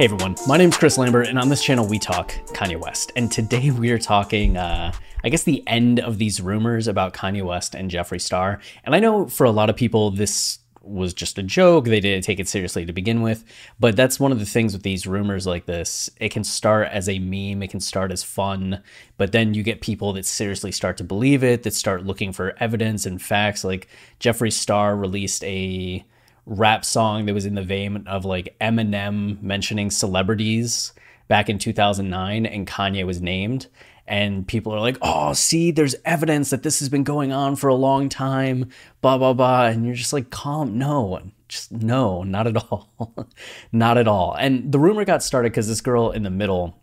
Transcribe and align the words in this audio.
Hey 0.00 0.06
everyone, 0.06 0.34
my 0.46 0.56
name's 0.56 0.78
Chris 0.78 0.96
Lambert, 0.96 1.26
and 1.26 1.38
on 1.38 1.50
this 1.50 1.62
channel 1.62 1.86
we 1.86 1.98
talk 1.98 2.30
Kanye 2.54 2.80
West. 2.80 3.12
And 3.16 3.30
today 3.30 3.70
we 3.70 3.90
are 3.90 3.98
talking, 3.98 4.56
uh, 4.56 4.92
I 5.22 5.28
guess, 5.28 5.42
the 5.42 5.62
end 5.66 6.00
of 6.00 6.16
these 6.16 6.40
rumors 6.40 6.88
about 6.88 7.12
Kanye 7.12 7.44
West 7.44 7.74
and 7.74 7.90
Jeffree 7.90 8.18
Star. 8.18 8.60
And 8.84 8.94
I 8.94 8.98
know 8.98 9.28
for 9.28 9.44
a 9.44 9.50
lot 9.50 9.68
of 9.68 9.76
people 9.76 10.10
this 10.10 10.60
was 10.80 11.12
just 11.12 11.36
a 11.36 11.42
joke, 11.42 11.84
they 11.84 12.00
didn't 12.00 12.24
take 12.24 12.40
it 12.40 12.48
seriously 12.48 12.86
to 12.86 12.94
begin 12.94 13.20
with. 13.20 13.44
But 13.78 13.94
that's 13.94 14.18
one 14.18 14.32
of 14.32 14.38
the 14.38 14.46
things 14.46 14.72
with 14.72 14.84
these 14.84 15.06
rumors 15.06 15.46
like 15.46 15.66
this. 15.66 16.08
It 16.18 16.30
can 16.30 16.44
start 16.44 16.88
as 16.88 17.06
a 17.06 17.18
meme, 17.18 17.62
it 17.62 17.68
can 17.68 17.80
start 17.80 18.10
as 18.10 18.22
fun, 18.22 18.82
but 19.18 19.32
then 19.32 19.52
you 19.52 19.62
get 19.62 19.82
people 19.82 20.14
that 20.14 20.24
seriously 20.24 20.72
start 20.72 20.96
to 20.96 21.04
believe 21.04 21.44
it, 21.44 21.62
that 21.64 21.74
start 21.74 22.06
looking 22.06 22.32
for 22.32 22.54
evidence 22.58 23.04
and 23.04 23.20
facts. 23.20 23.64
Like 23.64 23.86
Jeffree 24.18 24.50
Star 24.50 24.96
released 24.96 25.44
a 25.44 26.06
rap 26.46 26.84
song 26.84 27.26
that 27.26 27.34
was 27.34 27.46
in 27.46 27.54
the 27.54 27.62
vein 27.62 28.04
of 28.06 28.24
like 28.24 28.56
Eminem 28.60 29.40
mentioning 29.42 29.90
celebrities 29.90 30.92
back 31.28 31.48
in 31.48 31.58
2009 31.58 32.46
and 32.46 32.66
Kanye 32.66 33.06
was 33.06 33.20
named 33.20 33.68
and 34.10 34.46
people 34.46 34.74
are 34.74 34.80
like, 34.80 34.98
"Oh, 35.00 35.32
see, 35.32 35.70
there's 35.70 35.94
evidence 36.04 36.50
that 36.50 36.64
this 36.64 36.80
has 36.80 36.88
been 36.88 37.04
going 37.04 37.32
on 37.32 37.54
for 37.54 37.68
a 37.68 37.76
long 37.76 38.08
time." 38.08 38.68
Blah 39.00 39.18
blah 39.18 39.32
blah, 39.32 39.66
and 39.66 39.86
you're 39.86 39.94
just 39.94 40.12
like, 40.12 40.30
"Calm, 40.30 40.76
no, 40.76 41.22
just 41.48 41.70
no, 41.70 42.24
not 42.24 42.48
at 42.48 42.56
all, 42.56 42.90
not 43.72 43.96
at 43.96 44.08
all." 44.08 44.34
And 44.34 44.72
the 44.72 44.80
rumor 44.80 45.04
got 45.04 45.22
started 45.22 45.52
because 45.52 45.68
this 45.68 45.80
girl 45.80 46.10
in 46.10 46.24
the 46.24 46.30
middle 46.30 46.82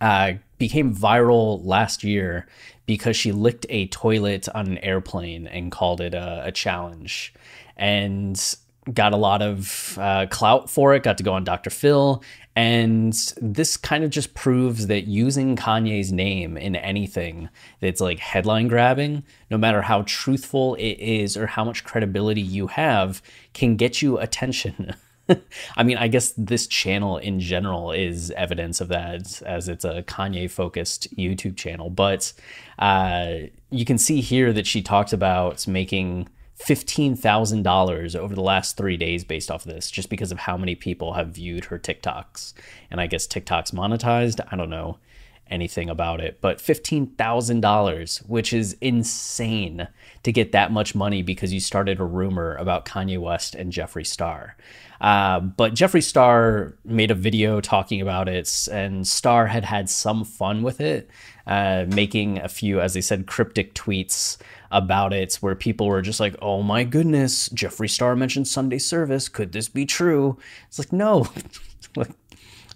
uh, 0.00 0.34
became 0.58 0.94
viral 0.94 1.60
last 1.64 2.04
year 2.04 2.46
because 2.86 3.16
she 3.16 3.32
licked 3.32 3.66
a 3.68 3.88
toilet 3.88 4.48
on 4.54 4.68
an 4.68 4.78
airplane 4.78 5.48
and 5.48 5.72
called 5.72 6.00
it 6.00 6.14
a, 6.14 6.44
a 6.46 6.52
challenge, 6.52 7.34
and 7.76 8.54
got 8.92 9.12
a 9.12 9.16
lot 9.16 9.42
of 9.42 9.96
uh, 10.00 10.26
clout 10.30 10.68
for 10.68 10.94
it, 10.94 11.02
got 11.02 11.18
to 11.18 11.24
go 11.24 11.34
on 11.34 11.44
Dr. 11.44 11.70
Phil. 11.70 12.22
And 12.54 13.12
this 13.40 13.76
kind 13.76 14.04
of 14.04 14.10
just 14.10 14.34
proves 14.34 14.88
that 14.88 15.06
using 15.06 15.56
Kanye's 15.56 16.12
name 16.12 16.56
in 16.56 16.76
anything 16.76 17.48
that's 17.80 18.00
like 18.00 18.18
headline 18.18 18.68
grabbing, 18.68 19.22
no 19.50 19.56
matter 19.56 19.82
how 19.82 20.02
truthful 20.06 20.74
it 20.74 20.98
is 20.98 21.36
or 21.36 21.46
how 21.46 21.64
much 21.64 21.84
credibility 21.84 22.42
you 22.42 22.66
have, 22.66 23.22
can 23.54 23.76
get 23.76 24.02
you 24.02 24.18
attention. 24.18 24.94
I 25.76 25.82
mean, 25.82 25.96
I 25.96 26.08
guess 26.08 26.34
this 26.36 26.66
channel 26.66 27.16
in 27.16 27.40
general 27.40 27.92
is 27.92 28.30
evidence 28.32 28.80
of 28.80 28.88
that, 28.88 29.40
as 29.42 29.68
it's 29.68 29.84
a 29.84 30.02
Kanye 30.02 30.50
focused 30.50 31.14
YouTube 31.16 31.56
channel. 31.56 31.88
But 31.88 32.32
uh, 32.78 33.34
you 33.70 33.84
can 33.84 33.96
see 33.96 34.20
here 34.20 34.52
that 34.52 34.66
she 34.66 34.82
talked 34.82 35.12
about 35.12 35.66
making 35.66 36.28
$15,000 36.64 38.16
over 38.16 38.34
the 38.34 38.42
last 38.42 38.76
three 38.76 38.96
days 38.96 39.24
based 39.24 39.50
off 39.50 39.66
of 39.66 39.72
this, 39.72 39.90
just 39.90 40.08
because 40.08 40.30
of 40.30 40.38
how 40.38 40.56
many 40.56 40.74
people 40.74 41.14
have 41.14 41.28
viewed 41.28 41.66
her 41.66 41.78
TikToks. 41.78 42.54
And 42.90 43.00
I 43.00 43.06
guess 43.06 43.26
TikTok's 43.26 43.72
monetized. 43.72 44.40
I 44.50 44.56
don't 44.56 44.70
know 44.70 44.98
anything 45.48 45.90
about 45.90 46.20
it, 46.20 46.40
but 46.40 46.58
$15,000, 46.58 48.28
which 48.28 48.52
is 48.52 48.76
insane 48.80 49.88
to 50.22 50.32
get 50.32 50.52
that 50.52 50.72
much 50.72 50.94
money 50.94 51.22
because 51.22 51.52
you 51.52 51.60
started 51.60 52.00
a 52.00 52.04
rumor 52.04 52.54
about 52.56 52.86
Kanye 52.86 53.20
West 53.20 53.54
and 53.54 53.72
Jeffree 53.72 54.06
Star. 54.06 54.56
Uh, 55.00 55.40
but 55.40 55.74
Jeffree 55.74 56.02
Star 56.02 56.74
made 56.84 57.10
a 57.10 57.14
video 57.14 57.60
talking 57.60 58.00
about 58.00 58.28
it, 58.28 58.68
and 58.70 59.06
Star 59.06 59.46
had 59.46 59.64
had 59.64 59.90
some 59.90 60.24
fun 60.24 60.62
with 60.62 60.80
it, 60.80 61.10
uh, 61.46 61.84
making 61.88 62.38
a 62.38 62.48
few, 62.48 62.80
as 62.80 62.94
they 62.94 63.00
said, 63.00 63.26
cryptic 63.26 63.74
tweets 63.74 64.38
about 64.70 65.12
it 65.12 65.34
where 65.40 65.54
people 65.54 65.86
were 65.86 66.02
just 66.02 66.20
like, 66.20 66.36
oh 66.40 66.62
my 66.62 66.84
goodness, 66.84 67.48
Jeffree 67.50 67.90
Star 67.90 68.16
mentioned 68.16 68.48
Sunday 68.48 68.78
service. 68.78 69.28
Could 69.28 69.52
this 69.52 69.68
be 69.68 69.84
true? 69.84 70.38
It's 70.68 70.78
like, 70.78 70.92
no. 70.92 71.26
like, 71.96 72.10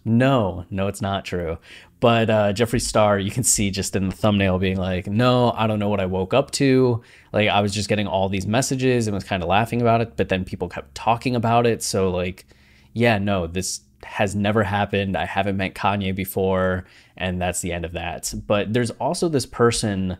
no, 0.06 0.65
no, 0.71 0.87
it's 0.87 1.03
not 1.03 1.25
true. 1.25 1.59
But 1.99 2.31
uh, 2.31 2.53
Jeffree 2.53 2.81
Star, 2.81 3.19
you 3.19 3.31
can 3.31 3.43
see 3.43 3.71
just 3.71 3.97
in 3.97 4.09
the 4.09 4.15
thumbnail 4.15 4.59
being 4.59 4.77
like, 4.77 5.06
no, 5.06 5.53
I 5.53 5.67
don't 5.67 5.78
know 5.78 5.89
what 5.89 6.00
I 6.00 6.06
woke 6.06 6.33
up 6.33 6.53
to. 6.53 7.03
Like, 7.33 7.49
I 7.49 7.61
was 7.61 7.75
just 7.75 7.89
getting 7.89 8.06
all 8.06 8.28
these 8.28 8.47
messages 8.47 9.06
and 9.06 9.15
was 9.15 9.25
kind 9.25 9.43
of 9.43 9.49
laughing 9.49 9.83
about 9.83 10.00
it, 10.00 10.17
but 10.17 10.28
then 10.28 10.44
people 10.44 10.69
kept 10.69 10.94
talking 10.94 11.34
about 11.34 11.67
it. 11.67 11.83
So, 11.83 12.11
like, 12.11 12.47
yeah, 12.93 13.19
no, 13.19 13.47
this 13.47 13.81
has 14.05 14.37
never 14.37 14.62
happened. 14.62 15.17
I 15.17 15.27
haven't 15.27 15.56
met 15.56 15.75
Kanye 15.75 16.15
before, 16.15 16.84
and 17.17 17.43
that's 17.43 17.61
the 17.61 17.73
end 17.73 17.84
of 17.84 17.93
that. 17.93 18.33
But 18.47 18.73
there's 18.73 18.93
also 18.93 19.28
this 19.28 19.47
person 19.47 20.19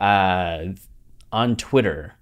uh, 0.00 0.64
on 1.30 1.56
Twitter 1.56 2.15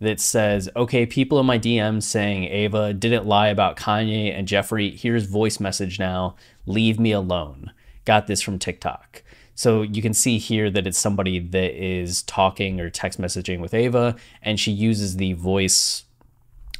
that 0.00 0.20
says, 0.20 0.68
okay, 0.76 1.06
people 1.06 1.40
in 1.40 1.46
my 1.46 1.58
DMs 1.58 2.04
saying 2.04 2.44
Ava 2.44 2.92
didn't 2.92 3.26
lie 3.26 3.48
about 3.48 3.76
Kanye 3.76 4.36
and 4.36 4.46
Jeffree. 4.46 4.98
Here's 4.98 5.26
voice 5.26 5.58
message 5.58 5.98
now. 5.98 6.36
Leave 6.66 7.00
me 7.00 7.12
alone. 7.12 7.72
Got 8.04 8.26
this 8.26 8.40
from 8.40 8.58
TikTok. 8.58 9.22
So 9.54 9.82
you 9.82 10.00
can 10.02 10.14
see 10.14 10.38
here 10.38 10.70
that 10.70 10.86
it's 10.86 10.98
somebody 10.98 11.40
that 11.40 11.74
is 11.74 12.22
talking 12.22 12.80
or 12.80 12.90
text 12.90 13.20
messaging 13.20 13.58
with 13.58 13.74
Ava, 13.74 14.14
and 14.40 14.60
she 14.60 14.70
uses 14.70 15.16
the 15.16 15.32
voice 15.32 16.04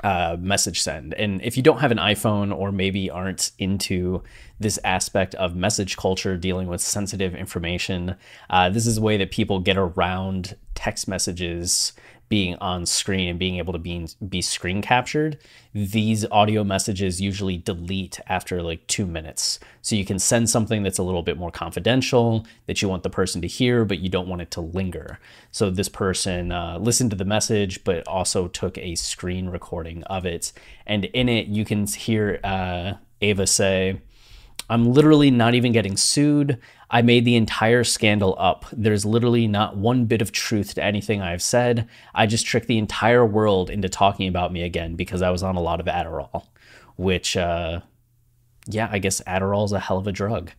uh, 0.05 0.37
message 0.39 0.81
send. 0.81 1.12
And 1.15 1.43
if 1.43 1.56
you 1.56 1.62
don't 1.62 1.81
have 1.81 1.91
an 1.91 1.99
iPhone 1.99 2.56
or 2.56 2.71
maybe 2.71 3.11
aren't 3.11 3.50
into 3.59 4.23
this 4.61 4.79
aspect 4.85 5.35
of 5.35 5.56
message 5.56 5.97
culture 5.97 6.37
dealing 6.37 6.69
with 6.69 6.81
sensitive 6.81 7.35
information, 7.35 8.15
uh, 8.49 8.71
this 8.71 8.87
is 8.87 8.99
a 8.99 9.03
way 9.03 9.17
that 9.17 9.33
people 9.33 9.59
get 9.59 9.77
around 9.77 10.56
text 10.77 11.09
messages 11.09 11.93
being 12.28 12.56
on 12.56 12.84
screen 12.87 13.28
and 13.28 13.39
being 13.39 13.56
able 13.56 13.72
to 13.72 13.78
be 13.78 14.06
be 14.28 14.43
screen 14.43 14.83
captured, 14.83 15.39
these 15.72 16.25
audio 16.31 16.65
messages 16.65 17.21
usually 17.21 17.56
delete 17.56 18.21
after 18.27 18.62
like 18.62 18.87
2 18.87 19.06
minutes. 19.06 19.59
So 19.83 19.97
you 19.97 20.05
can 20.05 20.19
send 20.19 20.50
something 20.50 20.83
that's 20.83 20.99
a 20.99 21.03
little 21.03 21.22
bit 21.22 21.38
more 21.38 21.50
confidential 21.50 22.47
that 22.67 22.83
you 22.83 22.88
want 22.88 23.03
the 23.03 23.11
person 23.11 23.41
to 23.43 23.49
hear 23.49 23.84
but 23.84 24.00
you 24.00 24.09
don't 24.09 24.28
want 24.28 24.43
it 24.43 24.50
to 24.53 24.61
linger. 24.61 25.19
So 25.50 25.71
this 25.71 25.88
person 25.88 26.53
uh, 26.53 26.78
listened 26.78 27.11
to 27.11 27.17
the 27.17 27.25
message 27.25 27.84
but 27.84 28.06
also 28.06 28.49
took 28.49 28.77
a 28.78 28.94
screen 28.94 29.49
recording 29.49 30.03
of 30.05 30.27
it 30.27 30.53
and 30.87 31.06
in 31.06 31.28
it 31.28 31.47
you 31.47 31.65
can 31.65 31.87
hear 31.87 32.41
uh, 32.44 32.94
Ava 33.21 33.47
say 33.47 34.00
I'm 34.69 34.93
literally 34.93 35.31
not 35.31 35.55
even 35.55 35.73
getting 35.73 35.97
sued. 35.97 36.59
I 36.91 37.03
made 37.03 37.25
the 37.25 37.37
entire 37.37 37.84
scandal 37.84 38.34
up. 38.39 38.67
There's 38.73 39.05
literally 39.05 39.47
not 39.47 39.77
one 39.77 40.06
bit 40.06 40.23
of 40.23 40.33
truth 40.33 40.75
to 40.75 40.84
anything 40.84 41.23
I've 41.23 41.43
said. 41.43 41.89
I 42.15 42.27
just 42.27 42.47
tricked 42.47 42.67
the 42.67 42.79
entire 42.79 43.25
world 43.25 43.71
into 43.71 43.89
talking 43.89 44.29
about 44.29 44.53
me 44.53 44.62
again 44.62 44.95
because 44.95 45.23
I 45.23 45.31
was 45.31 45.43
on 45.43 45.56
a 45.56 45.61
lot 45.61 45.81
of 45.81 45.87
Adderall, 45.87 46.47
which, 46.97 47.37
uh, 47.37 47.81
yeah, 48.67 48.89
I 48.91 48.99
guess 48.99 49.21
Adderall 49.27 49.65
is 49.65 49.73
a 49.73 49.81
hell 49.81 49.99
of 49.99 50.06
a 50.06 50.12
drug 50.12 50.51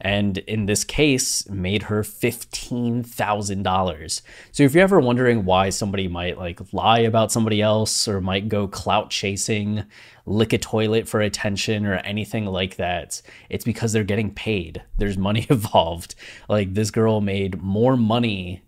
and 0.00 0.38
in 0.38 0.64
this 0.66 0.82
case 0.84 1.48
made 1.48 1.84
her 1.84 2.02
$15,000. 2.02 4.22
So 4.52 4.62
if 4.62 4.74
you're 4.74 4.82
ever 4.82 5.00
wondering 5.00 5.44
why 5.44 5.70
somebody 5.70 6.08
might 6.08 6.38
like 6.38 6.60
lie 6.72 7.00
about 7.00 7.32
somebody 7.32 7.62
else 7.62 8.08
or 8.08 8.20
might 8.20 8.48
go 8.48 8.68
clout 8.68 9.10
chasing, 9.10 9.84
lick 10.26 10.52
a 10.52 10.58
toilet 10.58 11.08
for 11.08 11.20
attention 11.20 11.86
or 11.86 11.94
anything 11.98 12.46
like 12.46 12.76
that, 12.76 13.22
it's 13.48 13.64
because 13.64 13.92
they're 13.92 14.04
getting 14.04 14.32
paid. 14.32 14.82
There's 14.98 15.18
money 15.18 15.46
involved. 15.50 16.14
Like 16.48 16.74
this 16.74 16.90
girl 16.90 17.20
made 17.20 17.62
more 17.62 17.96
money 17.96 18.62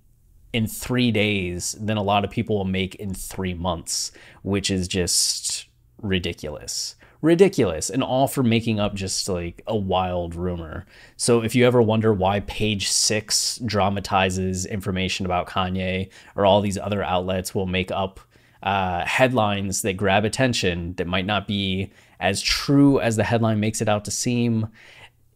in 0.53 0.67
3 0.67 1.13
days 1.13 1.77
than 1.81 1.97
a 1.97 2.03
lot 2.03 2.25
of 2.25 2.31
people 2.31 2.57
will 2.57 2.65
make 2.65 2.95
in 2.95 3.13
3 3.13 3.55
months, 3.55 4.13
which 4.43 4.71
is 4.71 4.89
just 4.89 5.67
ridiculous 6.01 6.95
ridiculous 7.27 7.91
and 7.91 8.03
all 8.03 8.29
for 8.29 8.43
making 8.43 8.81
up 8.81 8.95
just 8.95 9.29
like 9.29 9.63
a 9.67 9.77
wild 9.77 10.35
rumor. 10.35 10.87
So 11.17 11.43
if 11.43 11.55
you 11.55 11.67
ever 11.67 11.83
wonder 11.83 12.15
why 12.15 12.41
page 12.41 12.89
6 12.89 13.59
dramatizes 13.67 14.65
information 14.65 15.27
about 15.27 15.49
Kanye 15.49 16.09
or 16.37 16.47
all 16.47 16.61
these 16.61 16.79
other 16.79 17.03
outlets 17.03 17.55
will 17.55 17.67
make 17.67 17.91
up 17.91 18.21
uh, 18.63 19.05
headlines 19.05 19.83
that 19.83 19.97
grab 19.97 20.25
attention 20.25 20.95
that 20.95 21.07
might 21.07 21.27
not 21.27 21.47
be 21.47 21.91
as 22.21 22.41
true 22.41 23.01
as 23.01 23.17
the 23.17 23.25
headline 23.25 23.61
makes 23.61 23.83
it 23.83 23.89
out 23.89 24.05
to 24.07 24.11
seem, 24.11 24.69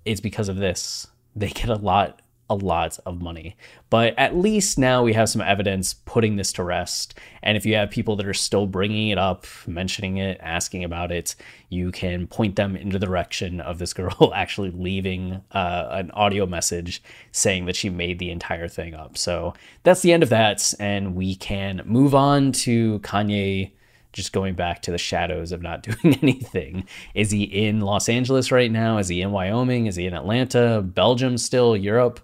it's 0.05 0.21
because 0.21 0.49
of 0.49 0.57
this. 0.57 1.07
They 1.37 1.49
get 1.49 1.69
a 1.69 1.75
lot 1.75 2.23
a 2.51 2.55
lot 2.55 2.99
of 3.07 3.23
money. 3.23 3.57
But 3.89 4.15
at 4.19 4.37
least 4.37 4.77
now 4.77 5.03
we 5.03 5.13
have 5.13 5.29
some 5.29 5.41
evidence 5.41 5.95
putting 5.95 6.37
this 6.37 6.53
to 6.55 6.65
rest. 6.65 7.15
And 7.43 7.57
if 7.57 7.65
you 7.65 7.77
have 7.77 7.91
people 7.91 8.17
that 8.17 8.27
are 8.27 8.35
still 8.35 8.67
bringing 8.67 9.09
it 9.09 9.19
up, 9.19 9.47
mentioning 9.67 10.19
it, 10.19 10.39
asking 10.43 10.85
about 10.85 11.13
it, 11.13 11.37
you 11.69 11.93
can 11.93 12.27
point 12.27 12.57
them 12.57 12.77
in 12.77 12.91
the 12.91 12.99
direction 12.99 13.61
of 13.61 13.79
this 13.79 13.95
girl 13.95 14.33
actually 14.35 14.73
leaving 14.73 15.41
uh, 15.53 15.89
an 15.93 16.11
audio 16.11 16.45
message 16.45 17.03
saying 17.31 17.67
that 17.67 17.77
she 17.77 17.89
made 17.89 18.19
the 18.19 18.31
entire 18.31 18.69
thing 18.69 18.95
up. 18.95 19.17
So 19.17 19.55
that's 19.85 20.03
the 20.03 20.13
end 20.13 20.25
of 20.25 20.29
that. 20.29 20.75
And 20.81 21.15
we 21.15 21.37
can 21.37 21.83
move 21.87 22.15
on 22.15 22.53
to 22.53 22.99
Kanye 23.01 23.71
just 24.13 24.33
going 24.33 24.55
back 24.55 24.83
to 24.83 24.91
the 24.91 24.99
shadows 24.99 25.53
of 25.53 25.63
not 25.63 25.83
doing 26.03 26.19
anything. 26.23 26.87
Is 27.15 27.31
he 27.31 27.45
in 27.45 27.81
Los 27.81 28.09
Angeles 28.09 28.51
right 28.51 28.71
now? 28.71 28.99
Is 28.99 29.09
he 29.09 29.23
in 29.23 29.33
Wyoming? 29.33 29.87
Is 29.87 29.97
he 29.97 30.07
in 30.07 30.15
Atlanta? 30.15 30.83
Belgium 30.83 31.39
still? 31.39 31.77
Europe? 31.77 32.21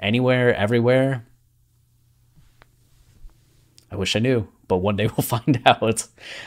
Anywhere? 0.00 0.54
Everywhere? 0.54 1.26
I 3.90 3.96
wish 3.96 4.16
I 4.16 4.18
knew, 4.18 4.48
but 4.68 4.78
one 4.78 4.96
day 4.96 5.06
we'll 5.16 5.22
find 5.22 5.62
out. 5.64 6.06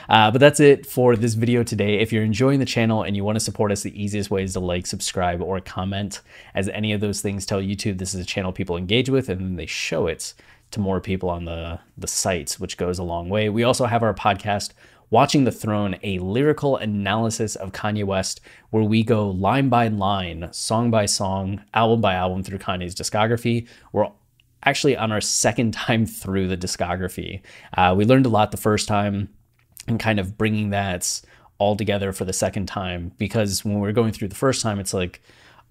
Uh, 0.09 0.29
but 0.31 0.39
that's 0.39 0.59
it 0.59 0.85
for 0.85 1.15
this 1.15 1.35
video 1.35 1.63
today. 1.63 1.99
If 1.99 2.11
you're 2.11 2.23
enjoying 2.23 2.59
the 2.59 2.65
channel 2.65 3.03
and 3.03 3.15
you 3.15 3.23
want 3.23 3.37
to 3.37 3.39
support 3.39 3.71
us, 3.71 3.83
the 3.83 4.01
easiest 4.01 4.29
way 4.29 4.43
is 4.43 4.53
to 4.53 4.59
like, 4.59 4.85
subscribe, 4.85 5.41
or 5.41 5.59
comment, 5.61 6.21
as 6.53 6.67
any 6.69 6.93
of 6.93 7.01
those 7.01 7.21
things 7.21 7.45
tell 7.45 7.61
YouTube 7.61 7.97
this 7.97 8.13
is 8.13 8.21
a 8.21 8.25
channel 8.25 8.51
people 8.51 8.77
engage 8.77 9.09
with 9.09 9.29
and 9.29 9.39
then 9.41 9.55
they 9.55 9.65
show 9.65 10.07
it 10.07 10.33
to 10.71 10.79
more 10.79 10.99
people 10.99 11.29
on 11.29 11.45
the, 11.45 11.79
the 11.97 12.07
sites, 12.07 12.59
which 12.59 12.77
goes 12.77 12.99
a 12.99 13.03
long 13.03 13.29
way. 13.29 13.49
We 13.49 13.63
also 13.63 13.85
have 13.85 14.03
our 14.03 14.13
podcast, 14.13 14.71
Watching 15.09 15.43
the 15.43 15.51
Throne, 15.51 15.95
a 16.03 16.19
lyrical 16.19 16.77
analysis 16.77 17.55
of 17.55 17.71
Kanye 17.71 18.03
West, 18.03 18.41
where 18.69 18.83
we 18.83 19.03
go 19.03 19.29
line 19.29 19.69
by 19.69 19.87
line, 19.87 20.49
song 20.51 20.91
by 20.91 21.07
song, 21.07 21.63
album 21.73 22.01
by 22.01 22.13
album 22.13 22.43
through 22.43 22.59
Kanye's 22.59 22.93
discography. 22.93 23.67
We're 23.91 24.09
actually 24.63 24.95
on 24.95 25.11
our 25.11 25.21
second 25.21 25.71
time 25.73 26.05
through 26.05 26.47
the 26.47 26.57
discography. 26.57 27.41
Uh, 27.75 27.95
we 27.97 28.05
learned 28.05 28.27
a 28.27 28.29
lot 28.29 28.51
the 28.51 28.57
first 28.57 28.87
time 28.87 29.29
and 29.87 29.99
kind 29.99 30.19
of 30.19 30.37
bringing 30.37 30.69
that 30.69 31.21
all 31.57 31.75
together 31.75 32.13
for 32.13 32.23
the 32.23 32.33
second 32.33 32.67
time 32.67 33.11
because 33.17 33.65
when 33.65 33.79
we 33.79 33.89
are 33.89 33.93
going 33.93 34.13
through 34.13 34.27
the 34.27 34.35
first 34.35 34.61
time, 34.61 34.79
it's 34.79 34.93
like, 34.93 35.21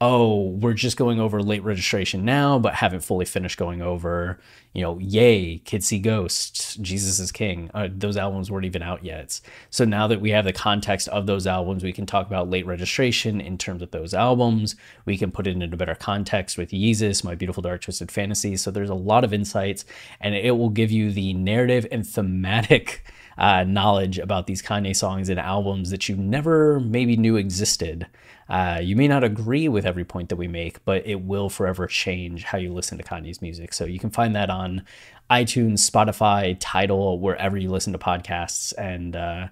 oh, 0.01 0.51
we're 0.51 0.75
just 0.75 0.97
going 0.97 1.19
over 1.19 1.43
late 1.43 1.65
registration 1.65 2.25
now, 2.25 2.57
but 2.59 2.75
haven't 2.75 3.01
fully 3.01 3.25
finished 3.25 3.59
going 3.59 3.83
over, 3.83 4.39
you 4.73 4.81
know, 4.81 4.97
Ye, 4.99 5.59
Kids 5.65 5.87
See 5.87 5.99
Ghosts, 5.99 6.77
Jesus 6.77 7.19
is 7.19 7.33
King. 7.33 7.69
Uh, 7.75 7.89
those 7.91 8.17
albums 8.17 8.49
weren't 8.49 8.65
even 8.65 8.83
out 8.83 9.05
yet. 9.05 9.41
So 9.71 9.85
now 9.85 10.07
that 10.07 10.21
we 10.21 10.31
have 10.31 10.45
the 10.45 10.53
context 10.53 11.09
of 11.09 11.27
those 11.27 11.49
albums, 11.49 11.83
we 11.83 11.93
can 11.93 12.07
talk 12.07 12.29
about 12.29 12.49
late 12.49 12.65
registration 12.65 13.41
in 13.41 13.59
terms 13.59 13.83
of 13.83 13.91
those 13.91 14.15
albums. 14.15 14.77
We 15.05 15.19
can 15.19 15.33
put 15.33 15.49
it 15.49 15.61
into 15.61 15.77
better 15.77 15.97
context 15.97 16.57
with 16.57 16.71
Yeezus, 16.71 17.25
My 17.25 17.35
Beautiful 17.35 17.63
Dark 17.63 17.81
Twisted 17.81 18.13
Fantasy. 18.13 18.57
So 18.57 18.71
there's 18.71 18.91
a 18.91 18.95
lot 18.95 19.25
of 19.25 19.35
insights, 19.35 19.85
and 20.21 20.33
it 20.33 20.57
will 20.57 20.71
give 20.71 20.93
you 20.93 21.11
the 21.11 21.35
narrative 21.35 21.87
and 21.91 22.07
thematic. 22.07 23.05
Uh, 23.39 23.63
knowledge 23.63 24.19
about 24.19 24.49
these 24.49 24.61
Kanye 24.61 24.97
songs 24.97 25.29
and 25.29 25.39
albums 25.39 25.91
that 25.91 26.09
you 26.09 26.17
never 26.17 26.81
maybe 26.81 27.17
knew 27.17 27.37
existed. 27.37 28.09
Uh, 28.49 28.81
you 28.83 28.97
may 28.97 29.07
not 29.07 29.23
agree 29.23 29.69
with 29.69 29.87
every 29.87 30.05
point 30.05 30.29
that 30.31 30.37
we 30.37 30.49
make, 30.49 30.85
but 30.85 31.07
it 31.07 31.21
will 31.21 31.49
forever 31.49 31.87
change 31.87 32.43
how 32.43 32.59
you 32.59 32.73
listen 32.73 32.99
to 32.99 33.05
Kanye's 33.05 33.41
music. 33.41 33.73
So 33.73 33.85
you 33.85 34.01
can 34.01 34.11
find 34.11 34.35
that 34.35 34.51
on 34.51 34.83
iTunes, 35.31 35.89
Spotify, 35.89 36.57
Tidal, 36.59 37.21
wherever 37.21 37.57
you 37.57 37.71
listen 37.71 37.93
to 37.93 37.99
podcasts. 37.99 38.73
And 38.77 39.15
uh, 39.15 39.49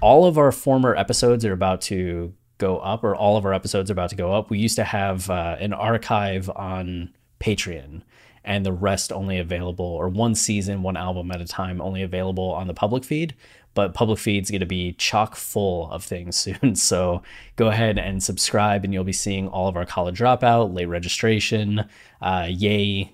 all 0.00 0.24
of 0.24 0.36
our 0.36 0.50
former 0.50 0.96
episodes 0.96 1.44
are 1.44 1.52
about 1.52 1.80
to 1.82 2.34
go 2.58 2.78
up, 2.78 3.04
or 3.04 3.14
all 3.14 3.36
of 3.36 3.44
our 3.44 3.52
episodes 3.52 3.88
are 3.90 3.92
about 3.94 4.10
to 4.10 4.16
go 4.16 4.32
up. 4.32 4.50
We 4.50 4.58
used 4.58 4.76
to 4.76 4.84
have 4.84 5.30
uh, 5.30 5.56
an 5.60 5.72
archive 5.72 6.50
on 6.56 7.14
Patreon 7.38 8.02
and 8.44 8.66
the 8.66 8.72
rest 8.72 9.12
only 9.12 9.38
available, 9.38 9.84
or 9.84 10.08
one 10.08 10.34
season, 10.34 10.82
one 10.82 10.96
album 10.96 11.30
at 11.30 11.40
a 11.40 11.46
time, 11.46 11.80
only 11.80 12.02
available 12.02 12.50
on 12.50 12.66
the 12.66 12.74
public 12.74 13.04
feed 13.04 13.34
but 13.74 13.94
public 13.94 14.18
feed's 14.18 14.50
going 14.50 14.60
to 14.60 14.66
be 14.66 14.92
chock 14.92 15.36
full 15.36 15.90
of 15.90 16.04
things 16.04 16.36
soon. 16.62 16.74
So 16.74 17.22
go 17.56 17.68
ahead 17.68 17.98
and 17.98 18.22
subscribe, 18.22 18.84
and 18.84 18.92
you'll 18.92 19.04
be 19.04 19.12
seeing 19.12 19.48
all 19.48 19.68
of 19.68 19.76
our 19.76 19.86
college 19.86 20.18
dropout, 20.18 20.74
late 20.74 20.86
registration, 20.86 21.84
uh, 22.20 22.46
ye, 22.48 23.12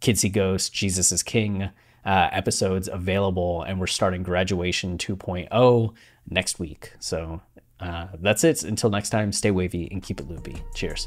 Kidsy 0.00 0.32
Ghost, 0.32 0.72
Jesus 0.72 1.10
is 1.10 1.22
King 1.22 1.70
uh, 2.04 2.28
episodes 2.32 2.88
available, 2.88 3.62
and 3.62 3.80
we're 3.80 3.86
starting 3.86 4.22
graduation 4.22 4.96
2.0 4.96 5.94
next 6.30 6.58
week. 6.58 6.92
So 7.00 7.40
uh, 7.80 8.08
that's 8.20 8.44
it. 8.44 8.62
Until 8.62 8.90
next 8.90 9.10
time, 9.10 9.32
stay 9.32 9.50
wavy 9.50 9.88
and 9.90 10.02
keep 10.02 10.20
it 10.20 10.28
loopy. 10.28 10.62
Cheers. 10.74 11.06